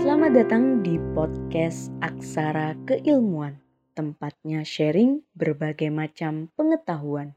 Selamat 0.00 0.32
datang 0.32 0.80
di 0.80 0.96
podcast 1.12 1.92
Aksara 2.00 2.72
Keilmuan, 2.88 3.60
tempatnya 3.92 4.64
sharing 4.64 5.20
berbagai 5.36 5.92
macam 5.92 6.48
pengetahuan. 6.56 7.36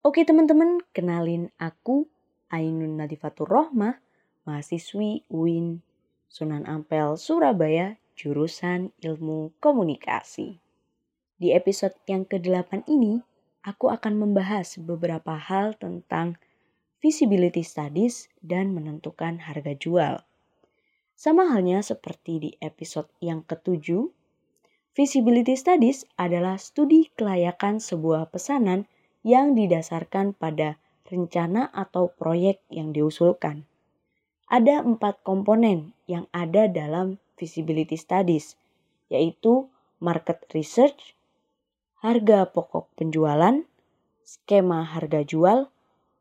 Oke 0.00 0.24
teman-teman, 0.24 0.80
kenalin 0.96 1.52
aku 1.60 2.08
Ainun 2.48 2.96
Nadifatur 2.96 3.44
Rohmah, 3.44 4.00
mahasiswi 4.48 5.28
UIN 5.28 5.84
Sunan 6.24 6.64
Ampel, 6.64 7.20
Surabaya, 7.20 8.00
jurusan 8.16 8.96
Ilmu 9.04 9.52
Komunikasi. 9.60 10.56
Di 11.36 11.52
episode 11.52 12.00
yang 12.08 12.24
ke-8 12.24 12.88
ini, 12.88 13.20
aku 13.60 13.92
akan 13.92 14.24
membahas 14.24 14.80
beberapa 14.80 15.36
hal 15.36 15.76
tentang 15.76 16.40
visibility 17.04 17.60
studies 17.60 18.32
dan 18.40 18.72
menentukan 18.72 19.36
harga 19.44 19.76
jual. 19.76 20.24
Sama 21.14 21.46
halnya 21.46 21.78
seperti 21.80 22.42
di 22.42 22.50
episode 22.58 23.06
yang 23.22 23.46
ketujuh, 23.46 24.10
visibility 24.98 25.54
studies 25.54 26.02
adalah 26.18 26.58
studi 26.58 27.10
kelayakan 27.14 27.78
sebuah 27.78 28.34
pesanan 28.34 28.90
yang 29.22 29.54
didasarkan 29.54 30.34
pada 30.34 30.76
rencana 31.06 31.70
atau 31.70 32.10
proyek 32.10 32.60
yang 32.68 32.90
diusulkan. 32.90 33.64
Ada 34.50 34.84
empat 34.84 35.24
komponen 35.24 35.96
yang 36.04 36.28
ada 36.34 36.68
dalam 36.68 37.16
visibility 37.38 37.96
studies, 37.96 38.58
yaitu 39.08 39.70
market 40.02 40.44
research, 40.52 41.16
harga 42.04 42.44
pokok 42.50 42.92
penjualan, 42.98 43.64
skema 44.26 44.84
harga 44.84 45.24
jual, 45.24 45.72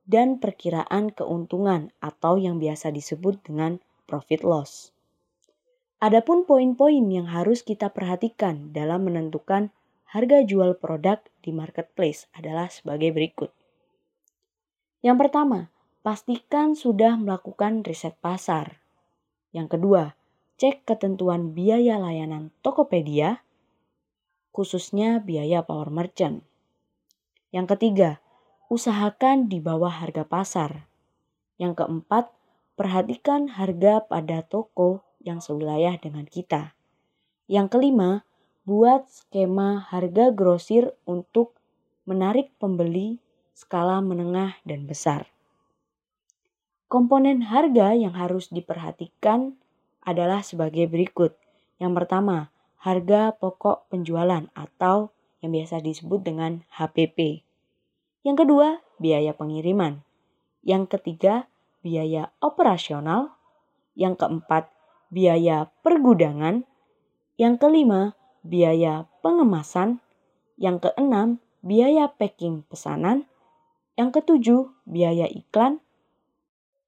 dan 0.07 0.39
perkiraan 0.39 1.11
keuntungan 1.11 1.91
atau 1.99 2.35
yang 2.39 2.59
biasa 2.59 2.91
disebut 2.91 3.39
dengan 3.43 3.79
profit 4.05 4.41
loss. 4.43 4.93
Adapun 6.03 6.43
poin-poin 6.43 7.07
yang 7.07 7.31
harus 7.31 7.63
kita 7.63 7.87
perhatikan 7.87 8.75
dalam 8.75 9.07
menentukan 9.07 9.71
harga 10.11 10.43
jual 10.43 10.75
produk 10.77 11.23
di 11.39 11.55
marketplace 11.55 12.27
adalah 12.35 12.67
sebagai 12.67 13.15
berikut. 13.15 13.55
Yang 14.99 15.27
pertama, 15.27 15.59
pastikan 16.03 16.75
sudah 16.75 17.15
melakukan 17.15 17.87
riset 17.87 18.19
pasar. 18.19 18.83
Yang 19.55 19.79
kedua, 19.79 20.03
cek 20.59 20.83
ketentuan 20.83 21.55
biaya 21.55 21.95
layanan 21.97 22.51
Tokopedia, 22.61 23.41
khususnya 24.53 25.23
biaya 25.23 25.63
power 25.63 25.87
merchant. 25.87 26.43
Yang 27.55 27.77
ketiga, 27.77 28.11
usahakan 28.67 29.47
di 29.47 29.63
bawah 29.63 29.91
harga 29.91 30.27
pasar. 30.27 30.85
Yang 31.57 31.83
keempat, 31.83 32.29
perhatikan 32.73 33.53
harga 33.53 34.01
pada 34.05 34.41
toko 34.41 35.05
yang 35.21 35.39
sewilayah 35.39 35.97
dengan 36.01 36.25
kita. 36.25 36.73
Yang 37.45 37.77
kelima, 37.77 38.25
buat 38.63 39.05
skema 39.11 39.83
harga 39.91 40.31
grosir 40.31 40.95
untuk 41.03 41.59
menarik 42.07 42.51
pembeli 42.57 43.19
skala 43.53 43.99
menengah 43.99 44.57
dan 44.63 44.87
besar. 44.87 45.29
Komponen 46.89 47.45
harga 47.49 47.97
yang 47.97 48.13
harus 48.13 48.53
diperhatikan 48.53 49.57
adalah 50.03 50.45
sebagai 50.45 50.85
berikut. 50.85 51.33
Yang 51.81 51.93
pertama, 52.03 52.53
harga 52.79 53.33
pokok 53.33 53.89
penjualan 53.89 54.45
atau 54.53 55.09
yang 55.41 55.51
biasa 55.55 55.83
disebut 55.83 56.23
dengan 56.23 56.63
HPP. 56.71 57.43
Yang 58.23 58.37
kedua, 58.45 58.67
biaya 59.01 59.35
pengiriman. 59.35 60.05
Yang 60.63 60.95
ketiga, 60.95 61.51
biaya 61.83 62.31
operasional. 62.39 63.35
Yang 63.93 64.25
keempat, 64.25 64.71
biaya 65.13 65.69
pergudangan. 65.85 66.65
Yang 67.37 67.55
kelima, 67.59 68.17
biaya 68.41 69.05
pengemasan. 69.21 70.01
Yang 70.57 70.89
keenam, 70.89 71.43
biaya 71.61 72.09
packing 72.09 72.65
pesanan. 72.65 73.27
Yang 73.99 74.23
ketujuh, 74.23 74.73
biaya 74.87 75.29
iklan. 75.29 75.83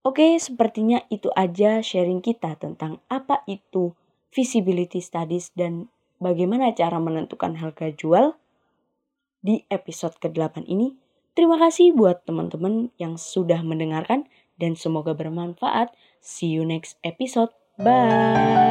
Oke, 0.06 0.38
sepertinya 0.38 1.02
itu 1.10 1.30
aja 1.34 1.82
sharing 1.82 2.22
kita 2.22 2.56
tentang 2.62 3.02
apa 3.10 3.42
itu 3.50 3.98
visibility 4.30 5.02
studies 5.02 5.50
dan 5.58 5.90
bagaimana 6.22 6.74
cara 6.78 7.02
menentukan 7.02 7.58
harga 7.58 7.90
jual 7.90 8.38
di 9.42 9.66
episode 9.70 10.18
ke-8 10.22 10.66
ini. 10.70 10.94
Terima 11.34 11.60
kasih 11.60 11.92
buat 11.98 12.24
teman-teman 12.24 12.94
yang 13.02 13.20
sudah 13.20 13.60
mendengarkan 13.66 14.30
dan 14.60 14.78
semoga 14.80 15.16
bermanfaat. 15.16 15.92
See 16.24 16.52
you 16.52 16.64
next 16.64 16.98
episode. 17.04 17.52
Bye. 17.78 18.65